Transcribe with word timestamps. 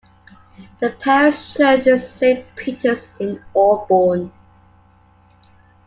The 0.79 0.89
parish 0.99 1.53
church 1.53 1.85
is 1.85 2.09
Saint 2.09 2.47
Peter's 2.55 3.05
in 3.19 3.39
Aubourn. 3.55 4.31